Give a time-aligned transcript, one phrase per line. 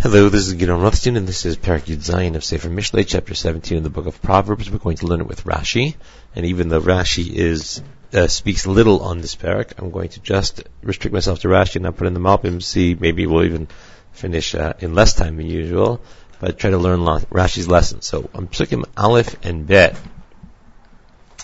[0.00, 3.34] Hello, this is Gidon Rothstein, and this is Parak Yud Zayin of Sefer Mishlei, chapter
[3.34, 4.70] 17 in the book of Proverbs.
[4.70, 5.96] We're going to learn it with Rashi,
[6.36, 7.82] and even though Rashi is
[8.14, 11.82] uh, speaks little on this parak, I'm going to just restrict myself to Rashi and
[11.82, 12.62] not put in the Malbim.
[12.62, 13.66] See, maybe we'll even
[14.12, 16.00] finish uh, in less time than usual,
[16.38, 18.00] but try to learn Rashi's lesson.
[18.00, 19.98] So I'm psukim Aleph and Bet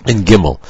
[0.06, 0.60] and Gimel.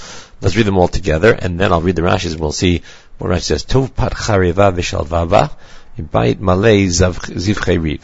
[0.41, 2.81] Let's read them all together, and then I'll read the Rashis, and we'll see
[3.19, 3.67] what Rashi says.
[3.67, 5.51] Tov pat chareva v'shalvava
[5.99, 8.01] Bite malay zivchei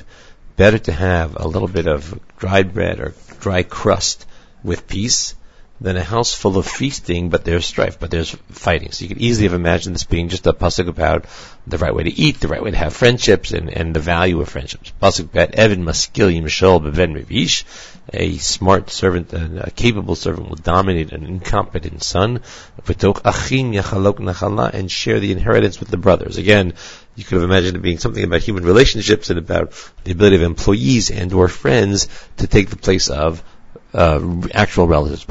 [0.56, 4.26] Better to have a little bit of dried bread or dry crust
[4.62, 5.34] with peace
[5.80, 8.92] than a house full of feasting, but there's strife, but there's fighting.
[8.92, 11.24] So you could easily have imagined this being just a pasuk about
[11.66, 14.40] the right way to eat, the right way to have friendships, and, and the value
[14.40, 14.92] of friendships.
[15.00, 17.64] Pasuk about Evan maskil yimshol beven revish.
[18.12, 22.42] A smart servant, a capable servant will dominate an incompetent son.
[22.86, 26.36] And share the inheritance with the brothers.
[26.36, 26.74] Again,
[27.14, 29.72] you could have imagined it being something about human relationships and about
[30.04, 33.42] the ability of employees and or friends to take the place of
[33.92, 35.24] uh, actual relatives.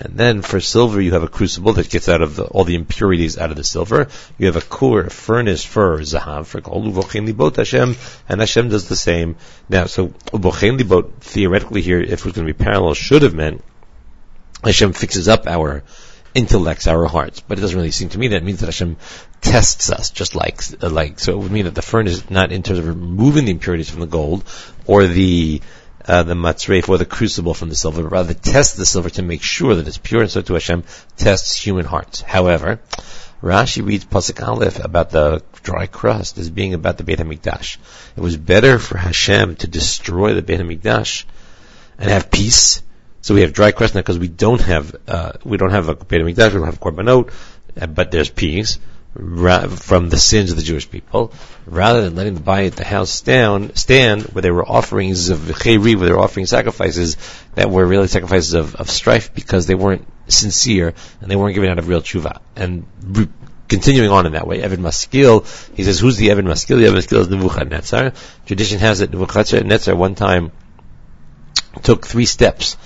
[0.00, 2.76] And then for silver, you have a crucible that gets out of the, all the
[2.76, 4.08] impurities out of the silver.
[4.38, 7.96] You have a kur, a furnace for zahav, for libot Hashem,
[8.28, 9.36] and Hashem does the same.
[9.68, 10.12] Now, so
[10.78, 13.64] libot, theoretically here, if it was going to be parallel, should have meant
[14.62, 15.82] Hashem fixes up our
[16.38, 17.40] intellects, our hearts.
[17.40, 18.96] But it doesn't really seem to me that it means that Hashem
[19.40, 22.52] tests us, just like, uh, like, so it would mean that the furnace, is not
[22.52, 24.44] in terms of removing the impurities from the gold,
[24.86, 25.60] or the,
[26.06, 29.22] uh, the matzreif, or the crucible from the silver, but rather test the silver to
[29.22, 30.84] make sure that it's pure, and so to Hashem
[31.16, 32.20] tests human hearts.
[32.20, 32.80] However,
[33.42, 37.78] Rashi reads Pasuk Aleph about the dry crust as being about the Beit HaMikdash.
[38.16, 41.24] It was better for Hashem to destroy the Beit HaMikdash
[41.98, 42.82] and have peace
[43.20, 45.94] so we have dry crust now because we don't have uh, we don't have a
[45.94, 47.32] Beit Hamikdash, we don't have korbanot,
[47.80, 48.78] uh, but there's peace
[49.18, 51.32] from the sins of the Jewish people,
[51.66, 55.96] rather than letting the bayit, the house down, stand where there were offerings of chayri,
[55.96, 57.16] where they were offering sacrifices
[57.54, 61.70] that were really sacrifices of, of strife because they weren't sincere and they weren't given
[61.70, 62.40] out of real tshuva.
[62.54, 63.28] And re-
[63.66, 66.78] continuing on in that way, Evan Maskil, he says, who's the Evan Maskil?
[66.78, 68.12] The Evan Maskil is Nebuchadnezzar.
[68.46, 70.52] Tradition has it Nebuchadnezzar one time
[71.82, 72.76] took three steps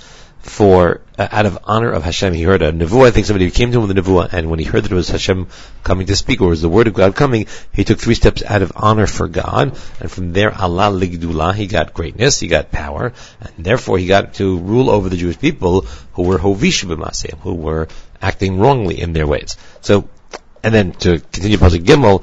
[0.43, 2.33] for uh, out of honor of Hashem.
[2.33, 3.07] He heard a nevuah.
[3.07, 4.95] I think somebody came to him with a nevuah, and when he heard that it
[4.95, 5.47] was Hashem
[5.83, 8.61] coming to speak, or was the word of God coming, he took three steps out
[8.61, 13.13] of honor for God, and from there, Allah ligdullah, he got greatness, he got power,
[13.39, 15.81] and therefore he got to rule over the Jewish people
[16.13, 17.87] who were hovish b'maseim, who were
[18.21, 19.55] acting wrongly in their ways.
[19.79, 20.09] So,
[20.61, 22.21] and then to continue Pasuk Gimel,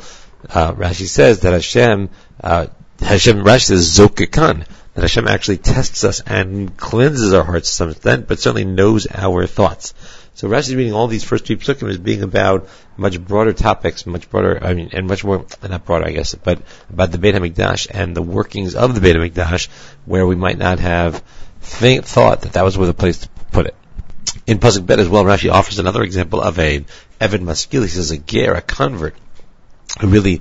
[0.54, 2.10] uh, Rashi says that Hashem,
[2.44, 2.66] uh,
[3.00, 7.90] Hashem Rashi says zokikan that Hashem actually tests us and cleanses our hearts to some
[7.90, 9.94] extent, but certainly knows our thoughts.
[10.34, 14.06] So Rashi is reading all these first three psukim as being about much broader topics,
[14.06, 17.34] much broader, I mean, and much more, not broader, I guess, but about the Beit
[17.34, 19.68] HaMikdash and the workings of the Beit HaMikdash,
[20.06, 21.22] where we might not have
[21.60, 23.74] think, thought that that was where the place to put it.
[24.46, 26.84] In Pasuk Bet as well, Rashi offers another example of a
[27.20, 27.82] Evan Maskil.
[27.82, 29.14] He says a ger, a convert,
[30.00, 30.40] who really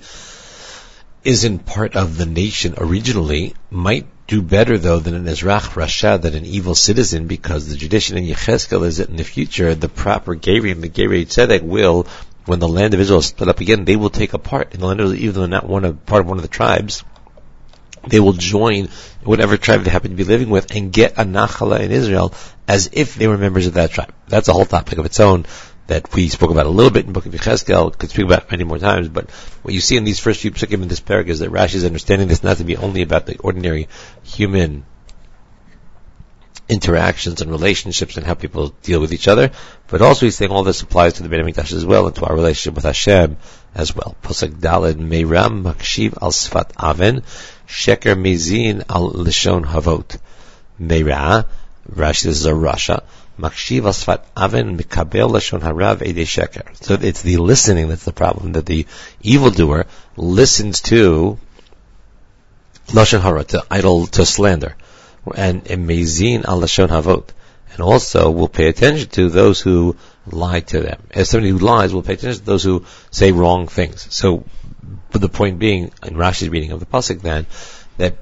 [1.29, 6.33] isn't part of the nation originally, might do better though than an Ezrach Rasha, than
[6.33, 10.35] an evil citizen, because the tradition in Yecheskel is that in the future, the proper
[10.35, 12.07] Gerim, the Gerei Tzedek will,
[12.45, 14.79] when the land of Israel is split up again, they will take a part in
[14.79, 17.03] the land of Israel, even though not one of, part of one of the tribes.
[18.07, 18.89] They will join
[19.23, 22.33] whatever tribe they happen to be living with and get a Nachala in Israel
[22.67, 24.15] as if they were members of that tribe.
[24.27, 25.45] That's a whole topic of its own
[25.89, 28.63] that we spoke about a little bit in Book of Yechezkel, could speak about many
[28.63, 29.29] more times, but
[29.63, 31.85] what you see in these first few psukim in this paragraph is that Rashi is
[31.85, 33.87] understanding this not to be only about the ordinary
[34.23, 34.85] human
[36.69, 39.51] interactions and relationships and how people deal with each other,
[39.87, 42.25] but also he's saying all this applies to the Beit HaMikdash as well and to
[42.25, 43.37] our relationship with Hashem
[43.73, 44.15] as well.
[44.21, 47.23] Pasuk Daled Meiram Makshiv al Sfat Aven
[47.67, 50.19] Sheker Mizin al Lishon Havot
[50.79, 51.47] Meira
[51.91, 53.03] Rashi this is a Rasha
[53.39, 56.65] Makshiv asfat mikabel lashon harav ede sheker.
[56.83, 58.85] So it's the listening that's the problem, that the
[59.23, 59.85] evildoer
[60.17, 61.37] listens to
[62.87, 64.75] lashon hara, to idle, to slander,
[65.35, 67.29] and emezin al lashon havot,
[67.71, 69.95] and also will pay attention to those who
[70.27, 71.01] lie to them.
[71.11, 74.05] As somebody who lies will pay attention to those who say wrong things.
[74.13, 74.43] So,
[75.11, 77.45] but the point being, in Rashi's reading of the pasuk, then
[77.97, 78.17] that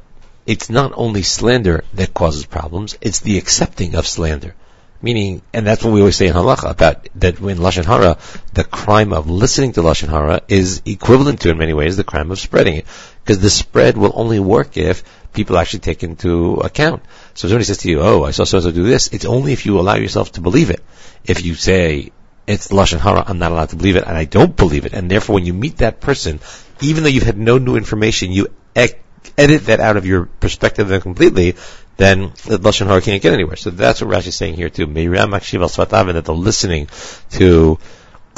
[0.46, 4.54] it's not only slander that causes problems; it's the accepting of slander.
[5.00, 8.18] Meaning, and that's what we always say in halacha about that when lashon hara,
[8.54, 12.32] the crime of listening to lashon hara is equivalent to, in many ways, the crime
[12.32, 12.86] of spreading it,
[13.24, 15.04] because the spread will only work if
[15.34, 17.04] people actually take into account.
[17.36, 19.26] So if somebody says to you, "Oh, I saw so and so do this," it's
[19.26, 20.84] only if you allow yourself to believe it.
[21.24, 22.12] If you say,
[22.48, 23.24] it's lashon hara.
[23.28, 24.94] I'm not allowed to believe it, and I don't believe it.
[24.94, 26.40] And therefore, when you meet that person,
[26.82, 31.56] even though you've had no new information, you edit that out of your perspective completely,
[31.98, 33.56] then the lashon hara can't get anywhere.
[33.56, 34.86] So that's what Rashi is saying here too.
[34.86, 36.88] That the listening
[37.32, 37.80] to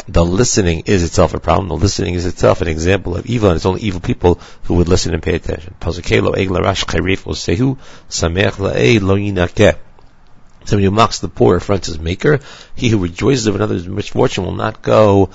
[0.07, 1.67] the listening is itself a problem.
[1.67, 4.88] The listening is itself an example of evil, and it's only evil people who would
[4.88, 5.75] listen and pay attention.
[10.65, 12.39] Somebody who mocks the poor affronts his maker.
[12.75, 15.29] He who rejoices of another's misfortune will not go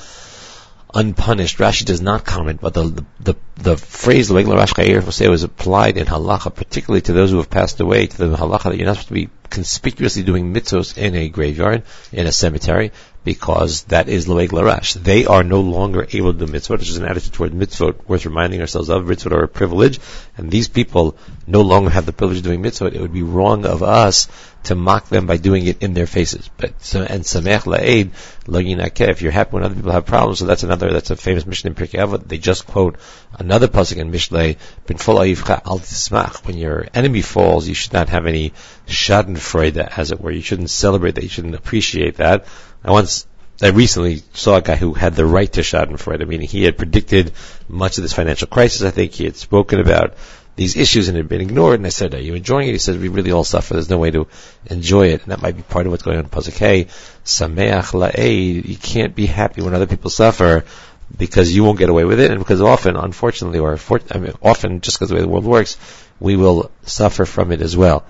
[0.95, 1.59] unpunished.
[1.59, 5.29] Rashi does not comment, but the the, the, the phrase the regular Rashi will say
[5.29, 8.77] was applied in halacha, particularly to those who have passed away, to the halacha that
[8.77, 11.83] you're not supposed to be conspicuously doing mitzvos in a graveyard,
[12.13, 12.93] in a cemetery,
[13.25, 14.93] because that is loeg larash.
[14.95, 18.27] They are no longer able to do mitzvot, which is an attitude toward mitzvot worth
[18.27, 19.05] reminding ourselves of.
[19.05, 19.99] Mitzvot are a privilege,
[20.37, 21.17] and these people
[21.47, 22.95] no longer have the privilege of doing mitzvot.
[22.95, 24.29] It would be wrong of us
[24.65, 26.51] to mock them by doing it in their faces.
[26.57, 28.11] But so, and samech la'ed
[28.47, 31.47] lo if you're happy when other people have problems, so that's another that's a famous
[31.47, 32.29] mishnah in Pirkei Avot.
[32.29, 32.97] They just quote
[33.39, 34.57] another pasuk in Mishlei,
[34.87, 38.53] "Ben al tismach." When your enemy falls, you should not have any
[38.87, 40.31] schadenfreude, as it were.
[40.31, 41.25] You shouldn't celebrate that.
[41.25, 42.47] You shouldn't appreciate that.
[42.85, 43.27] I once,
[43.63, 47.33] I recently saw a guy who had the right to Schadenfreude, meaning he had predicted
[47.67, 48.83] much of this financial crisis.
[48.83, 50.15] I think he had spoken about
[50.57, 51.81] these issues and had been ignored.
[51.81, 53.75] And I said, "Are you enjoying it?" He said, "We really all suffer.
[53.75, 54.27] There's no way to
[54.67, 56.89] enjoy it, and that might be part of what's going on in Pasuk Hey,
[57.25, 58.69] Sameach la'ed.
[58.69, 60.65] You can't be happy when other people suffer."
[61.17, 64.33] Because you won't get away with it, and because often, unfortunately, or for, I mean,
[64.43, 65.77] often, just because the way the world works,
[66.19, 68.05] we will suffer from it as well.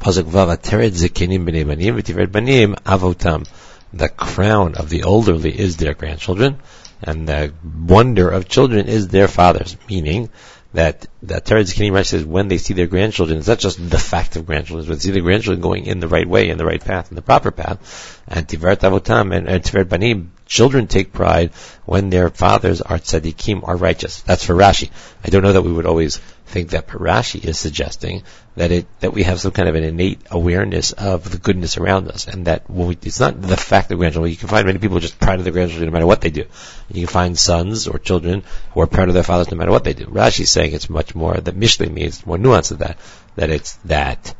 [0.00, 3.46] Pasuk Vav Ateret Zekinim B'nei Banim Banim Avotam.
[3.92, 6.58] The crown of the elderly is their grandchildren,
[7.02, 7.52] and the
[7.86, 9.76] wonder of children is their fathers.
[9.90, 10.30] Meaning
[10.72, 14.36] that that Tered Zekinim says when they see their grandchildren, it's not just the fact
[14.36, 17.10] of grandchildren, but see the grandchildren going in the right way, in the right path,
[17.10, 18.22] in the proper path.
[18.26, 21.50] And Tiveret Avotam and, and Tiveret Banim, children take pride
[21.84, 24.22] when their fathers are tzaddikim, are righteous.
[24.22, 24.90] That's for Rashi.
[25.22, 26.20] I don't know that we would always
[26.50, 28.22] think that Parashi is suggesting
[28.56, 32.08] that it that we have some kind of an innate awareness of the goodness around
[32.08, 34.30] us, and that we, it's not the fact of grandchildren.
[34.30, 36.44] You can find many people just proud of their grandchildren no matter what they do.
[36.88, 38.42] You can find sons or children
[38.72, 40.06] who are proud of their fathers no matter what they do.
[40.06, 42.98] Rashi is saying it's much more that Mishlei means more nuance of that.
[43.36, 44.34] That it's that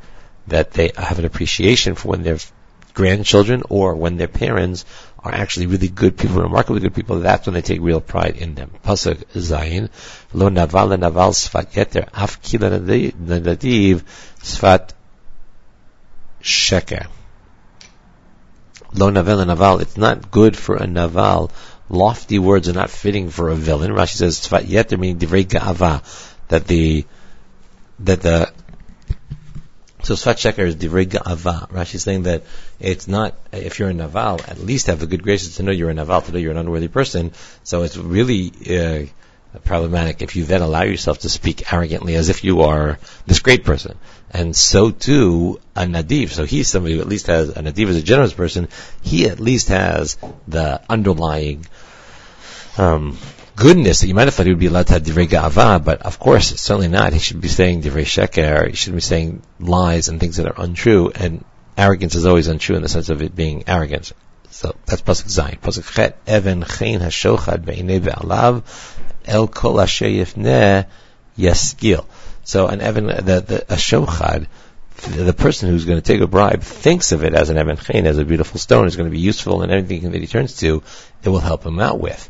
[0.48, 2.38] that they have an appreciation for when their
[2.94, 4.84] grandchildren or when their parents
[5.18, 8.54] are actually really good people, remarkably good people, that's when they take real pride in
[8.54, 8.70] them.
[8.84, 9.90] Pasuk Zayin,
[10.32, 14.02] lo naval naval sfat yeter, af kila nadiv
[14.42, 14.92] sfat
[16.42, 17.06] sheker.
[18.94, 21.50] Lo naval naval, it's not good for a naval.
[21.88, 23.90] Lofty words are not fitting for a villain.
[23.90, 26.02] Rashi says sfat yeter meaning divrei ga'ava,
[26.48, 27.04] that the
[28.00, 28.52] that the
[30.02, 31.68] so Sfat Sheker is divrei ga'ava.
[31.70, 32.44] Rashi is saying that
[32.78, 35.90] it's not, if you're a Naval, at least have the good graces to know you're
[35.90, 37.32] a Naval, to know you're an unworthy person.
[37.64, 39.06] So it's really uh,
[39.64, 43.64] problematic if you then allow yourself to speak arrogantly as if you are this great
[43.64, 43.98] person.
[44.30, 46.30] And so too, a Nadiv.
[46.30, 48.68] So he's somebody who at least has, a Nadiv is a generous person.
[49.02, 51.66] He at least has the underlying,
[52.78, 53.18] um,
[53.60, 56.00] goodness that you might have thought he would be allowed to have divrei ga'ava, but
[56.00, 57.12] of course, certainly not.
[57.12, 58.68] He should be saying divrei sheker.
[58.68, 61.12] He shouldn't be saying lies and things that are untrue.
[61.14, 61.44] And
[61.76, 64.14] arrogance is always untrue in the sense of it being arrogance.
[64.50, 65.60] So that's pasuk zayin.
[65.60, 68.62] Pasuk chet even chen hashochad be'inei be'alav
[69.26, 70.86] el kol asher yifneh
[71.38, 72.06] yaskil.
[72.44, 74.46] So an even the the a shochad
[75.02, 78.06] the person who's going to take a bribe thinks of it as an even chen,
[78.06, 80.82] as a beautiful stone, is going to be useful in anything that he turns to,
[81.22, 82.28] it will help him out with.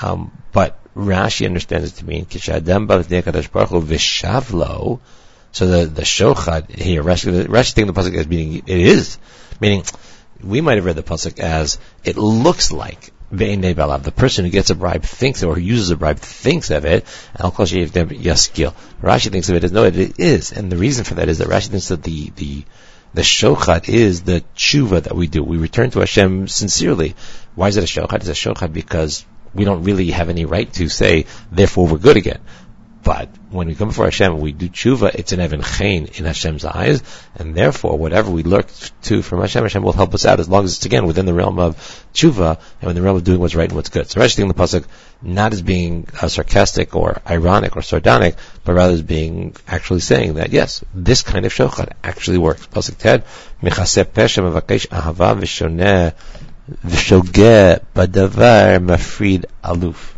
[0.00, 2.86] Um, but Rashi understands it to mean Kishadam
[3.82, 5.00] Vishavlo.
[5.52, 9.18] So the the shochad here, Rashi, Rashi the pasuk as meaning it is
[9.60, 9.84] meaning
[10.42, 14.74] we might have read the pasuk as it looks like the person who gets a
[14.74, 17.04] bribe thinks or who uses a bribe thinks of it.
[17.04, 17.88] Rashi
[19.30, 21.68] thinks of it as no, it is, and the reason for that is that Rashi
[21.68, 22.64] thinks that the the
[23.14, 25.42] the shochat is the tshuva that we do.
[25.42, 27.14] We return to Hashem sincerely.
[27.54, 28.16] Why is it a shochat?
[28.16, 32.16] It's a shochat because we don't really have any right to say, therefore we're good
[32.16, 32.40] again.
[33.02, 36.64] But when we come before Hashem, we do tshuva, it's an even chen in Hashem's
[36.64, 37.02] eyes,
[37.34, 38.68] and therefore whatever we look
[39.02, 41.34] to from Hashem, Hashem will help us out as long as it's again within the
[41.34, 41.76] realm of
[42.14, 44.08] tshuva and in the realm of doing what's right and what's good.
[44.08, 44.84] So Rashi in the pasuk
[45.20, 50.34] not as being uh, sarcastic or ironic or sardonic, but rather as being actually saying
[50.34, 52.66] that yes, this kind of shochat actually works.
[52.68, 53.24] Pasuk Ted,
[53.60, 56.14] michaseh pesha mevakesh ahava v'shoneh
[56.70, 60.14] V'shogeh badavar mafrid aluf.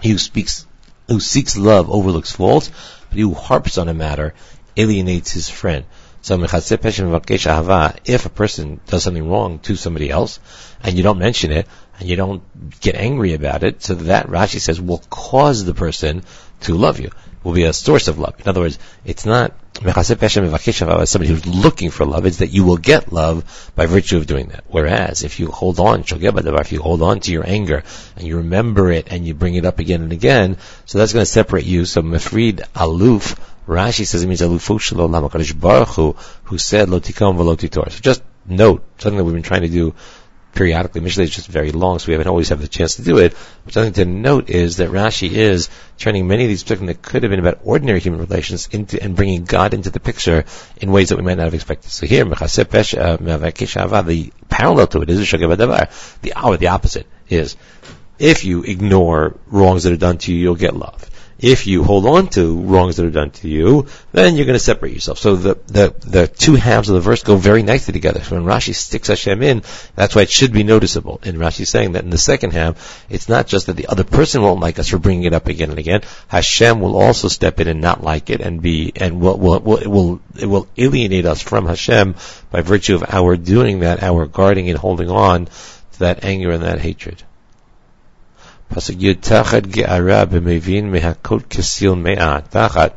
[0.00, 0.64] He who speaks,
[1.08, 2.70] who seeks love overlooks faults,
[3.08, 4.32] but he who harps on a matter
[4.76, 5.84] alienates his friend.
[6.20, 10.38] So if a person does something wrong to somebody else,
[10.84, 11.66] and you don't mention it,
[11.98, 16.22] and you don't get angry about it, so that Rashi says will cause the person
[16.60, 17.10] to love you,
[17.42, 18.38] will be a source of love.
[18.38, 23.12] In other words, it's not somebody who's looking for love, it's that you will get
[23.12, 24.64] love by virtue of doing that.
[24.68, 27.82] Whereas if you hold on, if you hold on to your anger
[28.16, 31.24] and you remember it and you bring it up again and again, so that's going
[31.24, 31.84] to separate you.
[31.84, 37.36] So Mefrid Aluf, Rashi says it means Alufu Shalom Baruch Hu, who said Lo Tikom
[37.36, 37.90] Velo Titor.
[37.90, 39.94] So just note, something that we've been trying to do
[40.54, 41.00] periodically.
[41.00, 43.34] Mishlei is just very long, so we haven't always had the chance to do it.
[43.64, 45.68] But something to note is that Rashi is
[45.98, 49.16] turning many of these psukim that could have been about ordinary human relations into and
[49.16, 50.44] bringing God into the picture
[50.76, 51.90] in ways that we might not have expected.
[51.90, 52.36] So here, uh,
[54.02, 55.88] the parallel to it is the
[56.58, 57.56] the opposite is
[58.18, 61.08] if you ignore wrongs that are done to you, you'll get love
[61.42, 64.64] if you hold on to wrongs that are done to you, then you're going to
[64.64, 65.18] separate yourself.
[65.18, 68.22] So the, the, the two halves of the verse go very nicely together.
[68.22, 69.62] So when Rashi sticks Hashem in,
[69.96, 71.20] that's why it should be noticeable.
[71.24, 74.42] And Rashi's saying that in the second half, it's not just that the other person
[74.42, 76.02] won't like us for bringing it up again and again.
[76.28, 79.78] Hashem will also step in and not like it and be, and will, will, will,
[79.78, 82.14] it will, it will alienate us from Hashem
[82.52, 86.62] by virtue of our doing that, our guarding and holding on to that anger and
[86.62, 87.20] that hatred.
[88.72, 92.50] Pasuk Yud Tachat Ge'ara b'mevin mehakot kesil me'at.
[92.50, 92.94] Tachat.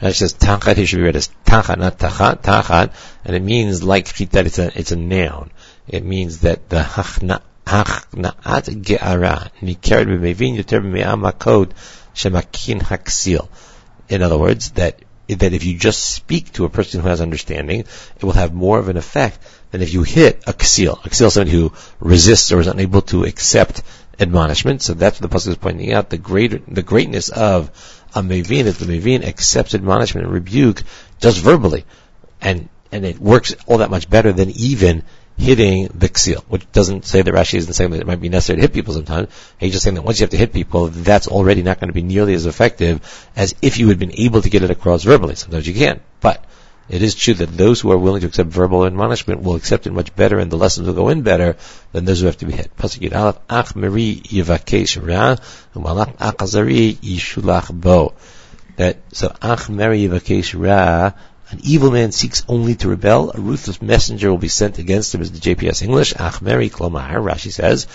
[0.00, 2.92] It says Tachat, it should be read as Tachat, not Tachat, Tachat,
[3.26, 5.50] and it means like Chitat, it's a, it's a noun.
[5.86, 11.72] It means that the Hachna, Hachna'at Ge'ara, Nikeret b'mevin yoter b'me'am hakot,
[12.14, 13.46] shemakin haksil.
[14.08, 17.80] In other words, that that if you just speak to a person who has understanding,
[17.80, 19.38] it will have more of an effect
[19.76, 21.04] than if you hit a ksil.
[21.04, 23.82] A ksil is somebody who resists or is unable to accept
[24.18, 24.80] admonishment.
[24.80, 26.08] So that's what the pasuk is pointing out.
[26.08, 27.70] The greater, the greatness of
[28.14, 30.82] a mevin is the mevin accepts admonishment and rebuke
[31.20, 31.84] just verbally,
[32.40, 35.02] and and it works all that much better than even
[35.36, 38.56] hitting the ksil, which doesn't say that Rashi isn't saying that it might be necessary
[38.56, 39.28] to hit people sometimes.
[39.60, 41.94] He's just saying that once you have to hit people, that's already not going to
[41.94, 45.34] be nearly as effective as if you had been able to get it across verbally.
[45.34, 46.42] Sometimes you can, but
[46.88, 49.92] it is true that those who are willing to accept verbal admonishment will accept it
[49.92, 51.56] much better, and the lessons will go in better
[51.92, 52.76] than those who have to be hit.
[52.76, 55.36] Pasuk Aleph, Ach Meri Yivakesh Ra,
[55.74, 58.14] Malach Achazari Yishulach Bo.
[58.76, 61.12] That so Ach Meri Yivakesh Ra
[61.48, 63.30] an evil man seeks only to rebel.
[63.32, 66.12] A ruthless messenger will be sent against him, as the JPS English.
[66.18, 67.86] Ach Mary Klomar, Rashi says.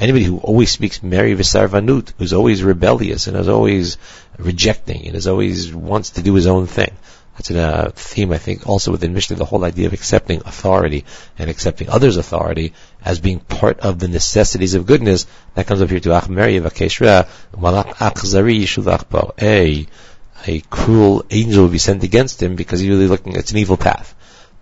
[0.00, 3.96] Anybody who always speaks Mary Visarvanut, who's always rebellious and is always
[4.38, 6.96] rejecting and is always wants to do his own thing.
[7.36, 11.04] That's a uh, theme, I think, also within Mishlei, the whole idea of accepting authority
[11.38, 12.72] and accepting others' authority
[13.04, 15.26] as being part of the necessities of goodness.
[15.54, 19.86] That comes up here to Ach Mary Vakeshra, Malach Achzari Yishulach.
[20.46, 23.76] A cruel angel will be sent against him because he's really looking, it's an evil
[23.76, 24.14] path.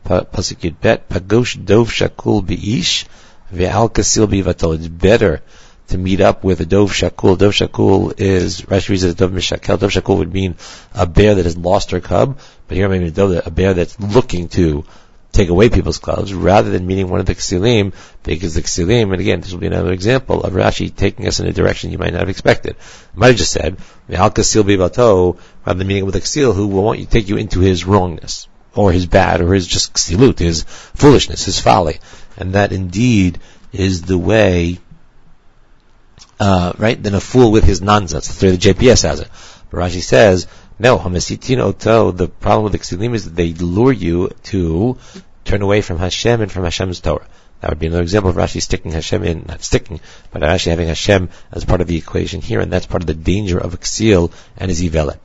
[0.04, 4.75] Bet, Pagosh Dov Shakul Ve'al Kasil.
[4.75, 5.43] It's better
[5.88, 7.38] to meet up with a dove Shakul.
[7.38, 9.79] Dove Shakul is, Rashi reads it Dov Mishakel.
[9.79, 10.57] Dov Shakul would mean
[10.95, 12.38] a bear that has lost her cub,
[12.69, 13.09] but here I'm meaning
[13.45, 14.85] a bear that's looking to
[15.35, 19.21] take away people's clothes rather than meeting one of the ksilim, because the ksilim, and
[19.21, 22.12] again, this will be another example of Rashi taking us in a direction you might
[22.12, 22.76] not have expected.
[23.14, 23.76] I might have just said,
[24.11, 27.37] Al kasil bivato, rather than meeting with a ksil who will want you take you
[27.37, 31.99] into his wrongness, or his bad, or his just ksilut, his foolishness, his folly.
[32.37, 33.41] And that indeed
[33.73, 34.79] is the way,
[36.45, 38.27] uh, right, than a fool with his nonsense.
[38.27, 39.31] That's the way the JPS has it.
[39.71, 40.47] But Rashi says,
[40.79, 44.99] no, Hamasitin Oto, the problem with the Ksilim is that they lure you to
[45.47, 47.27] turn away from Hashem and from Hashem's Torah.
[47.61, 50.01] That would be another example of Rashi sticking Hashem in, not sticking,
[50.33, 53.15] but actually having Hashem as part of the equation here, and that's part of the
[53.15, 55.21] danger of Ksil and his Ivelet.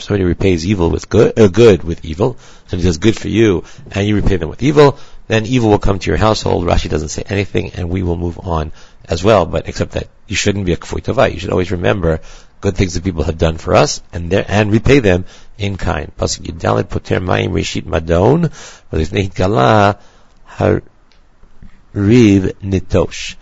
[0.00, 4.08] Somebody repays evil with good, uh, good with evil, somebody does good for you, and
[4.08, 6.66] you repay them with evil, then evil will come to your household.
[6.66, 8.72] Rashi doesn't say anything, and we will move on
[9.04, 11.32] as well, but except that you shouldn't be a kfui tovai.
[11.32, 12.20] You should always remember
[12.60, 15.24] good things that people have done for us and and repay them
[15.56, 16.12] in kind.
[16.16, 18.50] Pasuk Poter Mayim Reshit Madon
[21.94, 23.36] Nitosh.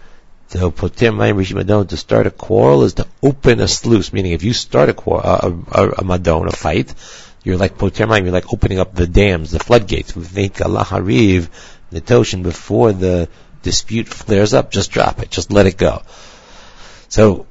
[0.48, 4.32] So Poter Mayim Reshit Madon to start a quarrel is to open a sluice, meaning
[4.32, 6.94] if you start a quarrel, a, a, a madon, a fight,
[7.42, 10.12] you're like Poter you're like opening up the dams, the floodgates.
[10.12, 11.48] V'Lifnei Gala Hariv
[11.90, 13.28] And before the
[13.62, 16.02] dispute flares up, just drop it, just let it go.
[17.08, 17.46] So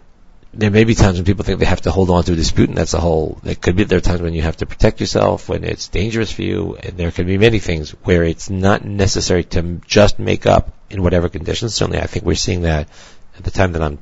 [0.53, 2.69] there may be times when people think they have to hold on to a dispute,
[2.69, 3.39] and that's a whole.
[3.43, 6.31] There could be there are times when you have to protect yourself, when it's dangerous
[6.31, 10.45] for you, and there can be many things where it's not necessary to just make
[10.45, 11.75] up in whatever conditions.
[11.75, 12.87] Certainly, I think we're seeing that
[13.37, 13.99] at the time that I'm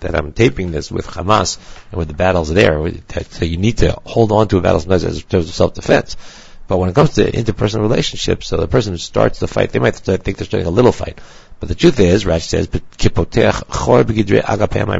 [0.00, 1.58] that I'm taping this with Hamas
[1.90, 2.92] and with the battles there.
[3.30, 6.16] So you need to hold on to a battle sometimes as terms of self-defense.
[6.68, 9.78] But when it comes to interpersonal relationships, so the person who starts the fight, they
[9.78, 11.20] might think they're starting a little fight.
[11.60, 12.68] But the truth is, Rashi says,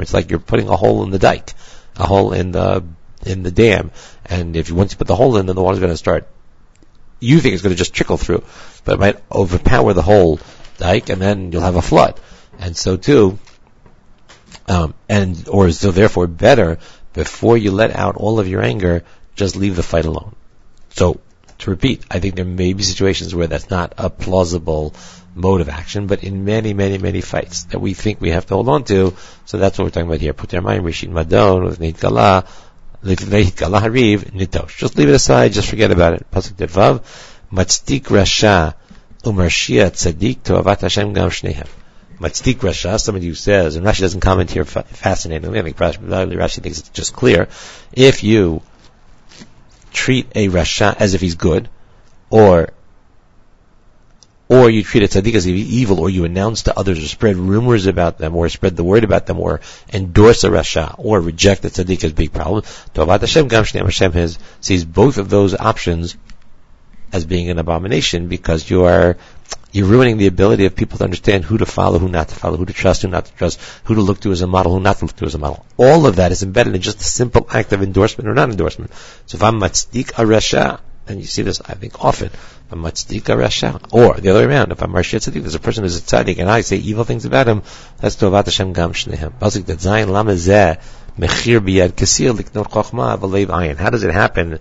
[0.02, 1.54] it's like you're putting a hole in the dike,
[1.96, 2.84] a hole in the
[3.24, 3.90] in the dam,
[4.24, 6.28] and if you once you put the hole in, then the water's going to start.
[7.18, 8.44] You think it's going to just trickle through,
[8.84, 10.38] but it might overpower the whole
[10.78, 12.20] dike, and then you'll have a flood.
[12.58, 13.38] And so too,
[14.68, 16.78] um, and or so therefore better
[17.12, 19.02] before you let out all of your anger,
[19.34, 20.36] just leave the fight alone.
[20.90, 21.20] So
[21.58, 24.94] to repeat, I think there may be situations where that's not a plausible
[25.34, 28.54] mode of action, but in many, many, many fights that we think we have to
[28.54, 30.32] hold on to, so that's what we're talking about here.
[30.32, 34.76] Put your mind, Rishit Madon, with Neit Kala Hariv, Nitosh.
[34.78, 36.30] Just leave it aside, just forget about it.
[36.30, 37.02] Pasuk Devav,
[37.52, 38.74] Matzdik Rasha,
[39.22, 41.68] Umarshia Tzadik, Toavat Hashem Gam Shnehem.
[42.18, 46.78] Matzdik Rasha, somebody who says, and Rashi doesn't comment here fascinatingly, I think Rashi thinks
[46.78, 47.48] it's just clear,
[47.92, 48.62] if you
[49.96, 51.68] treat a Rasha as if he's good,
[52.30, 52.70] or
[54.48, 57.86] or you treat a tzaddik as evil, or you announce to others, or spread rumors
[57.86, 59.60] about them, or spread the word about them, or
[59.92, 62.62] endorse a rasha, or reject the tzaddik as big problem.
[62.94, 66.16] Tovat Hashem, Gam Hashem has, sees both of those options
[67.12, 69.16] as being an abomination because you are
[69.76, 72.56] you're ruining the ability of people to understand who to follow, who not to follow,
[72.56, 74.80] who to trust, who not to trust, who to look to as a model, who
[74.80, 75.66] not to look to as a model.
[75.76, 78.90] All of that is embedded in just a simple act of endorsement or non-endorsement.
[79.26, 82.30] So if I'm matzdik a and you see this, I think, often,
[82.70, 85.84] I'm matzdik a or the other way around, if I'm marshir tzaddik, there's a person
[85.84, 87.62] who's a tzaddik, and I say evil things about him,
[87.98, 89.38] that's tovat Hashem gam shnehem.
[89.38, 90.80] Pasuk that zayin lamazeh
[91.18, 93.76] mechir biyad kasir liknot v'leiv ayin.
[93.76, 94.58] How does it happen?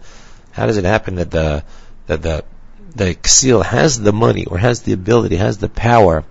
[0.51, 1.63] How does it happen that the
[2.07, 2.43] that the
[2.95, 6.23] the Ksil has the money or has the ability, has the power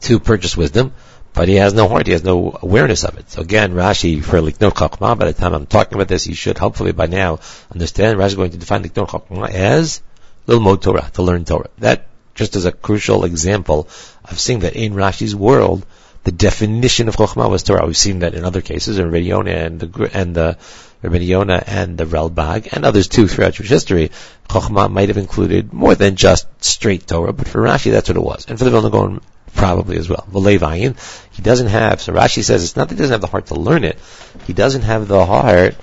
[0.00, 0.92] to purchase wisdom,
[1.32, 3.30] but he has no heart, he has no awareness of it.
[3.30, 6.58] So again, Rashi, for Liknot Chachma, by the time I'm talking about this, you should
[6.58, 7.40] hopefully by now
[7.72, 10.02] understand Rashi is going to define Liknot Chachma as
[10.46, 11.70] Lilmod Torah, to learn Torah.
[11.78, 13.88] That just as a crucial example
[14.24, 15.86] of seeing that in Rashi's world,
[16.24, 17.86] the definition of Chokhmah was Torah.
[17.86, 20.58] We've seen that in other cases, in Rabbi and the, and the
[21.04, 24.10] Rabbi Yonah and the Ralbag, and others too throughout Jewish history,
[24.48, 28.22] Chokhmah might have included more than just straight Torah, but for Rashi that's what it
[28.22, 28.46] was.
[28.48, 29.20] And for the Vilna Gaon,
[29.54, 30.26] probably as well.
[30.30, 30.96] V'levayin,
[31.32, 33.54] he doesn't have, so Rashi says it's not that he doesn't have the heart to
[33.54, 33.98] learn it,
[34.46, 35.76] he doesn't have the heart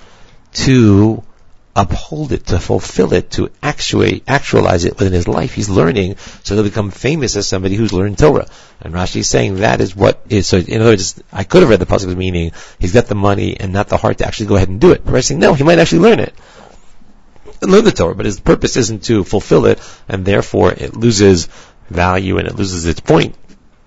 [0.54, 1.22] to
[1.74, 5.54] uphold it, to fulfill it, to actuate, actualize it within his life.
[5.54, 8.46] He's learning so he'll become famous as somebody who's learned Torah.
[8.80, 11.70] And Rashi is saying that is what is, so in other words, I could have
[11.70, 14.56] read the Pasuk meaning he's got the money and not the heart to actually go
[14.56, 15.04] ahead and do it.
[15.04, 16.34] But Rashi's saying, no, he might actually learn it.
[17.62, 21.48] Learn the Torah, but his purpose isn't to fulfill it, and therefore it loses
[21.88, 23.36] value and it loses its point.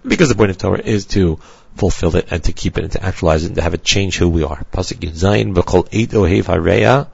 [0.08, 1.40] Because the point of Torah is to
[1.76, 4.18] fulfill it and to keep it and to actualize it and to have it change
[4.18, 4.64] who we are.
[4.72, 7.08] Pasuk Zayin b'kol eight ohev hareya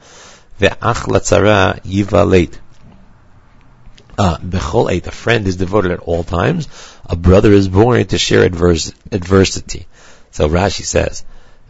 [0.62, 2.60] Ve'ach latzara yivaleit.
[4.17, 6.67] Uh, bechol eight, a friend is devoted at all times.
[7.06, 9.88] A brother is born to share adverse, adversity.
[10.30, 11.26] So Rashi says,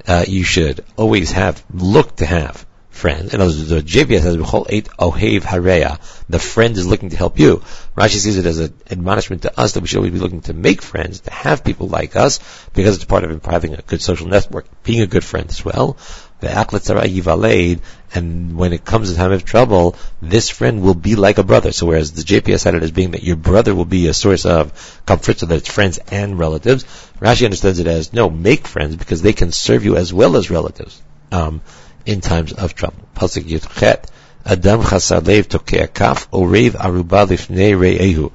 [0.08, 3.34] uh, you should always have, look to have friends.
[3.34, 6.00] Other words, the JPS says, bechol eight ohev hareya.
[6.28, 7.64] The friend is looking to help you.
[7.96, 10.54] Rashi sees it as an admonishment to us that we should always be looking to
[10.54, 12.40] make friends, to have people like us,
[12.74, 15.98] because it's part of having a good social network, being a good friend as well.
[16.42, 17.80] The
[18.14, 21.72] and when it comes to time of trouble, this friend will be like a brother.
[21.72, 24.46] So whereas the JPS had it as being that your brother will be a source
[24.46, 26.84] of comfort, so that it's friends and relatives,
[27.20, 30.50] Rashi understands it as, no, make friends because they can serve you as well as
[30.50, 31.00] relatives,
[31.32, 31.62] um,
[32.08, 33.08] in times of trouble.
[33.16, 34.10] Pasuk Yudchet,
[34.44, 38.32] Adam chasalev tokeakaf orev aruba lifnei re'ehu.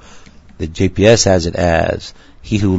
[0.59, 2.77] The JPS has it as, he who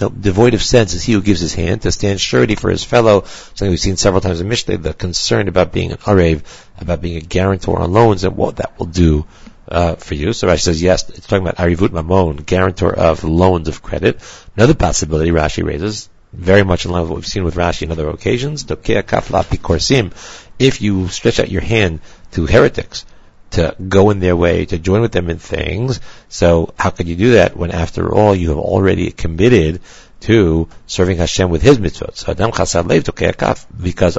[0.00, 2.84] no, devoid of sense is he who gives his hand to stand surety for his
[2.84, 3.24] fellow.
[3.24, 6.42] Something we've seen several times in Mishlei, the concern about being an arev,
[6.78, 9.26] about being a guarantor on loans and what that will do
[9.68, 10.32] uh, for you.
[10.32, 14.20] So Rashi says, yes, it's talking about arivut mamon, guarantor of loans of credit.
[14.56, 17.90] Another possibility Rashi raises, very much in line with what we've seen with Rashi in
[17.90, 18.66] other occasions,
[20.58, 22.00] if you stretch out your hand
[22.32, 23.04] to heretics,
[23.56, 26.00] to go in their way, to join with them in things.
[26.28, 29.80] So how could you do that when after all you have already committed
[30.20, 32.16] to serving Hashem with His mitzvot?
[32.16, 33.04] So Adam Chasad Lev
[33.82, 34.16] because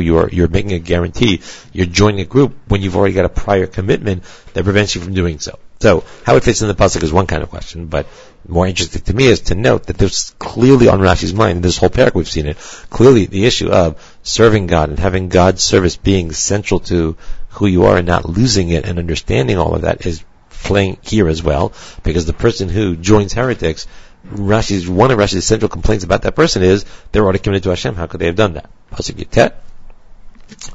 [0.00, 3.66] you're, you're making a guarantee, you're joining a group when you've already got a prior
[3.66, 4.24] commitment
[4.54, 5.58] that prevents you from doing so.
[5.80, 8.06] So how it fits in the pasuk is one kind of question, but
[8.46, 11.78] more interesting to me is to note that there's clearly on Rashi's mind, in this
[11.78, 12.58] whole parak we've seen it,
[12.90, 17.16] clearly the issue of serving God and having God's service being central to
[17.50, 21.28] who you are and not losing it and understanding all of that is playing here
[21.28, 23.86] as well, because the person who joins heretics
[24.26, 27.94] Rashi's, one of Rashi's central complaints about that person is they're already committed to Hashem.
[27.94, 28.70] How could they have done that?
[28.92, 29.54] Pasuk Yitet.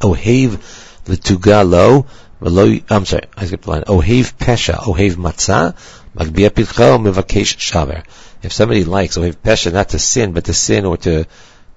[0.01, 0.59] Ohev
[1.07, 2.07] l'tugalo
[2.41, 3.83] I'm sorry, I skipped the line.
[3.83, 5.75] Ohev pesha, ohev matzah,
[6.15, 8.03] magbia pitcho, mevakesh shaver.
[8.43, 11.25] If somebody likes ohev pesha, not to sin, but to sin or to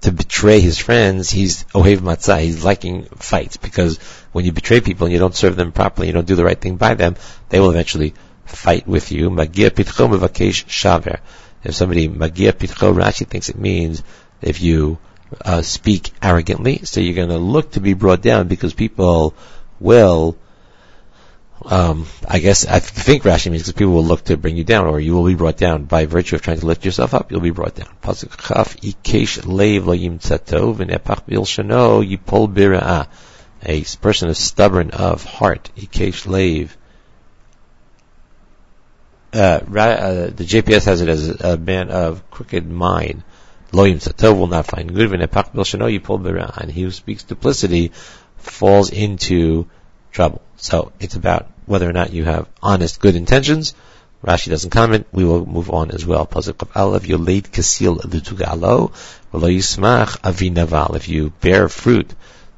[0.01, 2.41] to betray his friends, he's ohev matzah.
[2.41, 3.97] He's liking fights because
[4.31, 6.59] when you betray people and you don't serve them properly, you don't do the right
[6.59, 7.15] thing by them,
[7.49, 8.13] they will eventually
[8.45, 9.29] fight with you.
[9.29, 11.19] Magia pitcho mevakesh shaver.
[11.63, 14.03] If somebody magia pitcho, Rashi thinks it means
[14.41, 14.97] if you
[15.43, 19.35] uh, speak arrogantly, so you're going to look to be brought down because people
[19.79, 20.37] will.
[21.65, 24.87] Um, I guess I think Rashi means because people will look to bring you down,
[24.87, 27.31] or you will be brought down by virtue of trying to lift yourself up.
[27.31, 27.89] You'll be brought down.
[33.61, 35.69] A person is stubborn of heart.
[39.31, 43.23] Uh, uh, the JPS has it as a, man of crooked mind.
[43.71, 45.13] Will not find good.
[45.13, 47.91] And he who speaks duplicity
[48.37, 49.67] falls into
[50.11, 50.41] trouble.
[50.57, 53.73] So it's about whether or not you have honest, good intentions.
[54.23, 55.07] Rashi doesn't comment.
[55.13, 56.25] We will move on as well.
[56.25, 58.91] Pasuk of Alav Yoleit Kasil L'Tugalo
[59.31, 60.95] Yismach Avinaval.
[60.95, 62.13] If you bear fruit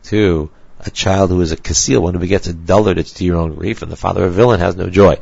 [0.06, 3.38] to a child who is a kasil, one who begets a dullard, it's to your
[3.38, 5.14] own grief, and the father of a villain has no joy.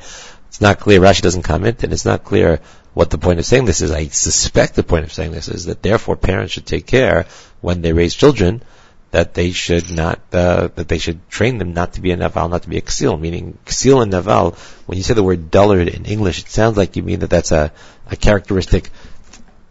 [0.48, 1.02] It's not clear.
[1.02, 2.62] Rashi doesn't comment, and it's not clear
[2.94, 3.92] what the point of saying this is.
[3.92, 7.26] I suspect the point of saying this is that therefore parents should take care
[7.60, 8.64] when they raise children
[9.12, 12.50] that they should not uh, that they should train them not to be a naval,
[12.50, 13.20] not to be a ksil.
[13.20, 14.52] Meaning ksil and naval.
[14.86, 17.52] When you say the word dullard in English, it sounds like you mean that that's
[17.52, 17.72] a,
[18.10, 18.90] a characteristic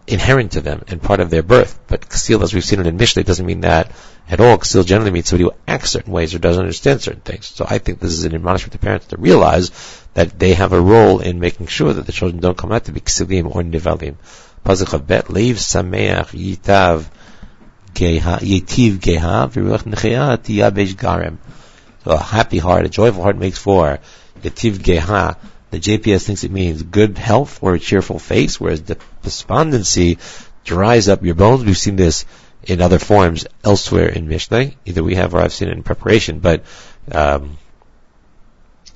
[0.08, 1.78] inherent to them and part of their birth.
[1.86, 3.92] But ksil, as we've seen it in Mishlei, doesn't mean that
[4.28, 4.58] at all.
[4.58, 7.46] Ksil generally means somebody who acts certain ways or doesn't understand certain things.
[7.46, 9.70] So I think this is an admonishment to parents to realize
[10.14, 12.92] that they have a role in making sure that the children don't come out to
[12.92, 14.16] be ksilim or nivalim.
[14.64, 17.06] Pasuk bet leiv sameach yitav
[17.94, 21.38] yetiv geha nechea tiyabesh garem.
[22.04, 23.98] So a happy heart, a joyful heart makes for
[24.42, 25.36] yetiv geha
[25.70, 28.80] the JPS thinks it means good health or a cheerful face, whereas
[29.22, 30.18] despondency
[30.64, 31.64] dries up your bones.
[31.64, 32.24] We've seen this
[32.62, 34.76] in other forms elsewhere in Mishlei.
[34.86, 36.64] Either we have or I've seen it in preparation, but
[37.12, 37.58] um,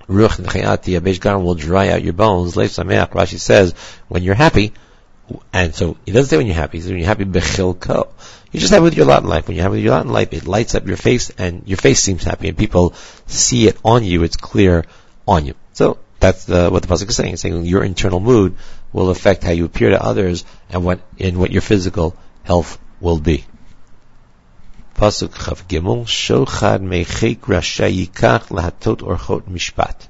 [0.08, 2.56] Ruach Nechayati will dry out your bones.
[2.56, 3.74] Leif Sameach, Rashi says,
[4.08, 4.72] when you're happy,
[5.52, 8.08] and so he doesn't say when you're happy, he says when you're happy bechilko.
[8.52, 9.48] You just have with your lot in life.
[9.48, 11.78] When you have with your lot in life, it lights up your face and your
[11.78, 12.94] face seems happy and people
[13.26, 14.22] see it on you.
[14.24, 14.84] It's clear
[15.26, 15.54] on you.
[15.72, 17.32] So that's what the pasuk is saying.
[17.32, 18.56] It's saying your internal mood
[18.92, 23.18] will affect how you appear to others and what in what your physical health will
[23.18, 23.46] be.
[24.96, 30.08] Pasuk Chav Gimel Shochad Mechek Rasha Yikach Lahatot Orchot Mishpat.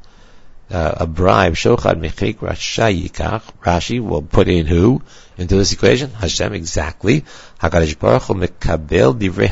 [0.72, 3.42] Uh, a bribe, Shochad Rasha Yikach.
[3.62, 5.02] Rashi will put in who
[5.36, 6.10] into this equation?
[6.10, 7.24] Hashem exactly.
[7.60, 9.48] Hakadosh Baruch Hu Mekabel Divrei.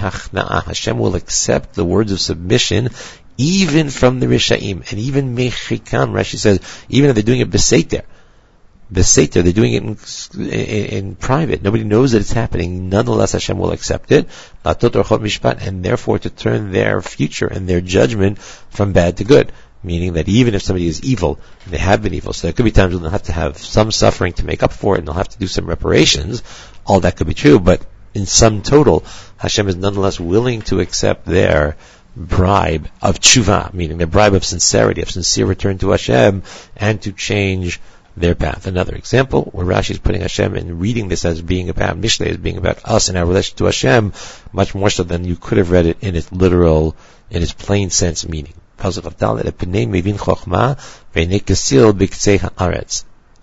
[0.64, 2.88] Hashem will accept the words of submission
[3.40, 8.02] even from the Rishaim, and even Mechikan, Rashi says, even if they're doing it beseter,
[8.92, 9.96] beseter, they're doing it in,
[10.50, 11.62] in, in, private.
[11.62, 12.90] Nobody knows that it's happening.
[12.90, 14.28] Nonetheless, Hashem will accept it,
[14.62, 19.52] and therefore to turn their future and their judgment from bad to good.
[19.82, 22.70] Meaning that even if somebody is evil, they have been evil, so there could be
[22.70, 25.14] times when they'll have to have some suffering to make up for it, and they'll
[25.14, 26.42] have to do some reparations.
[26.84, 27.80] All that could be true, but
[28.12, 29.04] in sum total,
[29.38, 31.76] Hashem is nonetheless willing to accept their
[32.16, 36.42] bribe of tshuva, meaning the bribe of sincerity, of sincere return to Hashem,
[36.76, 37.80] and to change
[38.16, 38.66] their path.
[38.66, 42.36] Another example where Rashi is putting Hashem and reading this as being about Mishle as
[42.36, 44.12] being about us and our relation to Hashem,
[44.52, 46.96] much more so than you could have read it in its literal,
[47.30, 48.54] in its plain sense meaning.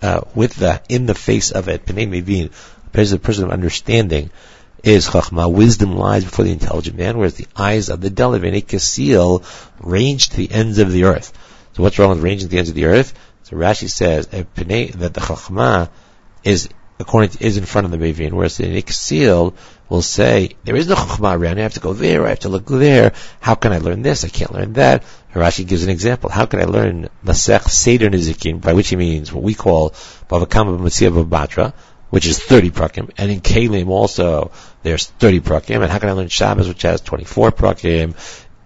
[0.00, 1.82] Uh, with the in the face of it,
[3.12, 4.30] a person of understanding,
[4.82, 5.52] is chachma.
[5.52, 9.42] Wisdom lies before the intelligent man, whereas the eyes of the deliv seal
[9.80, 11.32] range to the ends of the earth.
[11.74, 13.14] So what's wrong with ranging to the ends of the earth?
[13.44, 15.90] So Rashi says that the chachma
[16.44, 16.68] is
[16.98, 19.54] according to, is in front of the Mevin, whereas the seal
[19.88, 22.48] will say, there is no chachma around, I have to go there, I have to
[22.48, 25.04] look there, how can I learn this, I can't learn that.
[25.34, 29.32] Rashi gives an example, how can I learn Masech Seder Nizikin, by which he means
[29.32, 29.90] what we call
[30.28, 31.72] Bavakam B'Matzia B'Batra,
[32.10, 34.50] which is 30 prakim, and in Keilim also
[34.82, 38.14] there's 30 prakim, and how can I learn Shabbos, which has 24 prakim?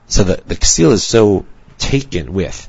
[0.07, 1.47] So the, the is so
[1.79, 2.69] taken with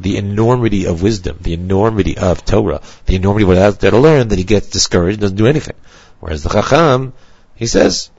[0.00, 3.98] the enormity of wisdom, the enormity of Torah, the enormity of what has there to
[3.98, 5.76] learn that he gets discouraged, doesn't do anything.
[6.20, 7.12] Whereas the Chacham,
[7.54, 8.10] he says,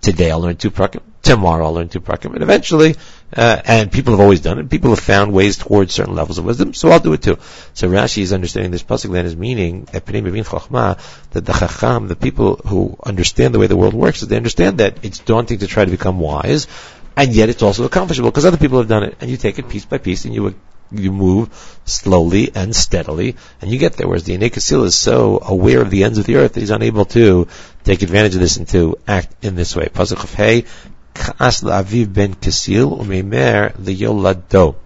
[0.00, 2.96] today I'll learn two prakim, tomorrow I'll learn two prakim, and eventually
[3.30, 4.70] Uh, and people have always done it.
[4.70, 7.36] People have found ways towards certain levels of wisdom, so I'll do it too.
[7.74, 10.06] So Rashi is understanding this pasuk then is meaning that
[11.44, 15.18] the chacham, the people who understand the way the world works, they understand that it's
[15.18, 16.68] daunting to try to become wise,
[17.16, 19.68] and yet it's also accomplishable because other people have done it, and you take it
[19.68, 20.54] piece by piece, and you
[20.90, 24.06] you move slowly and steadily, and you get there.
[24.06, 27.04] Whereas the Anekasil is so aware of the ends of the earth that he's unable
[27.06, 27.48] to
[27.84, 29.86] take advantage of this and to act in this way.
[29.86, 30.64] Pasuk of Hey,
[31.14, 34.76] Ka'as Aviv ben Kasil u'meimer liyolado.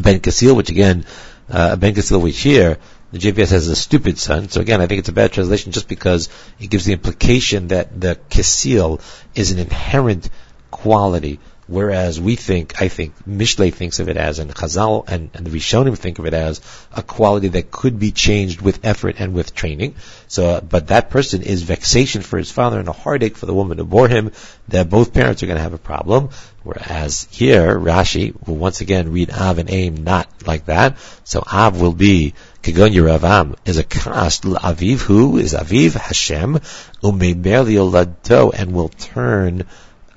[0.00, 1.04] Ben Kasil, which again,
[1.50, 2.78] uh, Ben Kasil which here,
[3.12, 4.48] the JPS has a stupid son.
[4.48, 8.00] So again, I think it's a bad translation just because it gives the implication that
[8.00, 9.02] the Kasil
[9.34, 10.30] is an inherent
[10.70, 11.38] quality
[11.72, 15.50] Whereas we think, I think, Mishle thinks of it as, and Chazal and, and the
[15.50, 16.60] Rishonim think of it as
[16.92, 19.94] a quality that could be changed with effort and with training.
[20.28, 23.78] So, but that person is vexation for his father and a heartache for the woman
[23.78, 24.32] who bore him,
[24.68, 26.28] that both parents are going to have a problem.
[26.62, 30.98] Whereas here, Rashi will once again read Av and Aim not like that.
[31.24, 36.60] So Av will be, Kigon Yeravam is a cast, Aviv, who is Aviv, Hashem,
[37.02, 39.64] Umeber Liolado, and will turn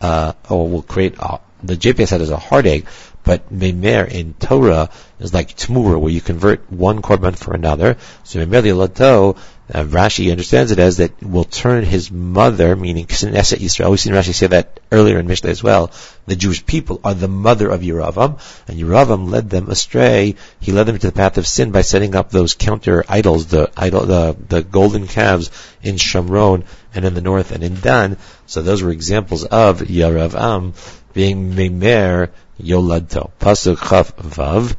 [0.02, 2.86] uh, or will create a, the JPS head is a heartache,
[3.24, 4.90] but Memer in Torah
[5.20, 7.98] is like Tmura, where you convert one korban for another.
[8.24, 9.36] So Memer Lato,
[9.74, 13.90] uh, Rashi understands it as that will turn his mother, meaning Knesset Yisrael.
[13.90, 15.92] We've seen Rashi say that earlier in Mishlei as well.
[16.28, 20.36] The Jewish people are the mother of Yeravam, and Yeravam led them astray.
[20.60, 23.72] He led them to the path of sin by setting up those counter idols, the
[23.76, 25.50] idol, the, the golden calves
[25.82, 26.64] in Shamron
[26.94, 28.18] and in the north and in Dan.
[28.46, 30.74] So those were examples of Yeravam
[31.16, 33.32] Memer Yoladto.
[33.40, 34.76] Pasuk Chaf Vav.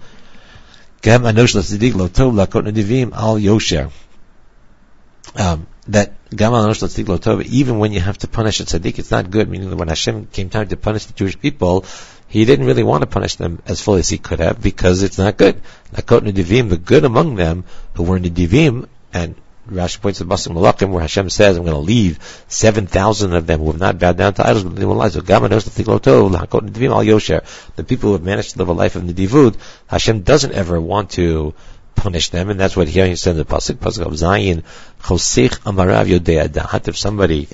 [1.02, 3.90] Gam Anosh Latzidik Lo Tov Lakot Nedivim Al Yosher
[5.34, 9.48] um, that even when you have to punish a tzaddik, it's not good.
[9.48, 11.84] Meaning that when Hashem came time to punish the Jewish people,
[12.28, 15.18] He didn't really want to punish them as fully as He could have because it's
[15.18, 15.62] not good.
[15.92, 19.36] Lakotnu Divim, the good among them who were Nedivim, and
[19.70, 23.46] Rashi points to the Basik Malakim where Hashem says, I'm going to leave 7,000 of
[23.46, 25.08] them who have not bowed down to idols, but they lie.
[25.08, 25.64] So the
[27.84, 29.56] people who have managed to live a life of Nedivut,
[29.88, 31.54] Hashem doesn't ever want to
[31.96, 34.62] punish them, and that's what here he said in the pasuk, pasuk of Zayin,
[35.00, 36.88] Chosech Amarav Yodei Adat.
[36.88, 37.48] If somebody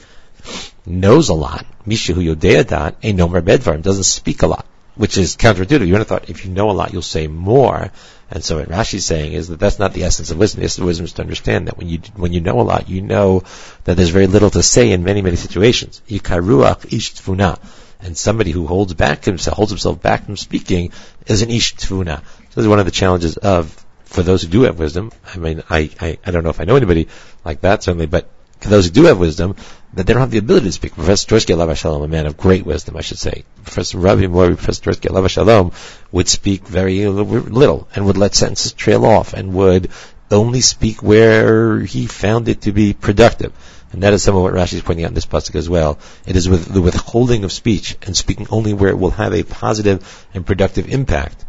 [0.85, 5.37] knows a lot, Mishu Yodei Adat, a Nomer Bedvarim, doesn't speak a lot, which is
[5.37, 5.87] counterintuitive.
[5.87, 7.91] You would have thought if you know a lot, you'll say more.
[8.31, 10.61] And so what Rashi's saying is that that's not the essence of wisdom.
[10.61, 12.89] The essence of wisdom is to understand that when you when you know a lot,
[12.89, 13.45] you know
[13.85, 16.01] that there's very little to say in many many situations.
[16.09, 17.59] Yikaruach ish tfuna.
[18.01, 20.91] And somebody who holds back himself, holds himself back from speaking,
[21.27, 22.19] is an ish tfuna.
[22.19, 25.39] So this is one of the challenges of for those who do have wisdom, I
[25.39, 27.09] mean, I, I, I don't know if I know anybody
[27.45, 28.29] like that certainly, but
[28.61, 29.57] for those who do have wisdom,
[29.95, 30.95] that they don't have the ability to speak.
[30.95, 33.45] Professor Twersky, Allah Shalom, a man of great wisdom, I should say.
[33.65, 35.73] Professor Rabbi Mori, Professor Twersky, Allah Shalom,
[36.11, 39.91] would speak very little and would let sentences trail off and would
[40.31, 43.53] only speak where he found it to be productive.
[43.93, 45.99] And that is some of what Rashi is pointing out in this pasuk as well.
[46.27, 49.43] It is with the withholding of speech and speaking only where it will have a
[49.43, 51.45] positive and productive impact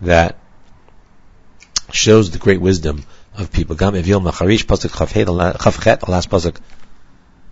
[0.00, 0.38] that
[1.92, 3.04] shows the great wisdom
[3.36, 3.76] of people.
[3.76, 6.56] Gam Evil Macharish, Pasuk the last Pasuk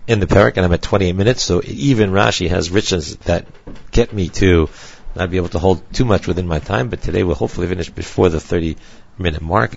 [0.07, 3.47] in the parak, and I'm at 28 minutes, so even Rashi has richness that
[3.91, 4.69] get me to
[5.15, 7.89] not be able to hold too much within my time, but today we'll hopefully finish
[7.89, 8.77] before the 30
[9.19, 9.77] minute mark.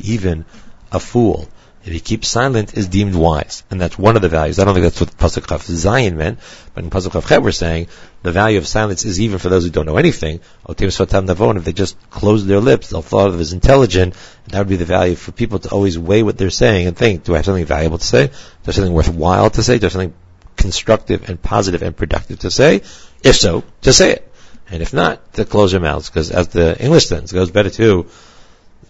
[0.00, 0.44] Even
[0.92, 1.48] a fool
[1.86, 3.62] if he keeps silent, is deemed wise.
[3.70, 4.58] And that's one of the values.
[4.58, 6.40] I don't think that's what Pasuk Chaf Zayin meant,
[6.74, 7.86] but in Pasuk Chaf Chet we're saying
[8.24, 10.40] the value of silence is even for those who don't know anything.
[10.68, 14.74] If they just close their lips, they'll thought of as intelligent, and that would be
[14.74, 17.44] the value for people to always weigh what they're saying and think, do I have
[17.44, 18.26] something valuable to say?
[18.26, 19.78] Do I have something worthwhile to say?
[19.78, 20.14] Do I have something
[20.56, 22.82] constructive and positive and productive to say?
[23.22, 24.32] If so, to say it.
[24.68, 28.06] And if not, to close your mouths, because as the English it goes better to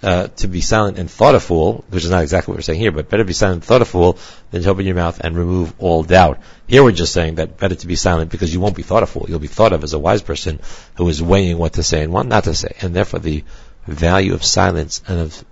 [0.03, 2.81] uh, to be silent and thought a fool, which is not exactly what we're saying
[2.81, 4.19] here, but better be silent and thought a fool
[4.51, 6.39] than to open your mouth and remove all doubt.
[6.67, 9.07] Here we're just saying that better to be silent because you won't be thought a
[9.07, 9.27] fool.
[9.29, 10.61] You'll be thought of as a wise person
[10.97, 12.75] who is weighing what to say and what not to say.
[12.81, 13.45] And therefore the
[13.87, 15.45] value of silence and of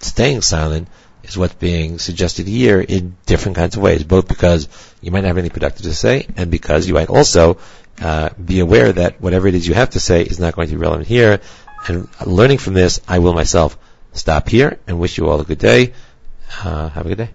[0.00, 0.88] staying silent
[1.24, 4.68] is what's being suggested here in different kinds of ways, both because
[5.00, 7.58] you might not have anything productive to say and because you might also
[8.00, 10.74] uh, be aware that whatever it is you have to say is not going to
[10.74, 11.40] be relevant here
[11.86, 13.78] and learning from this, I will myself
[14.12, 15.92] stop here and wish you all a good day.
[16.64, 17.30] Uh, have a good day.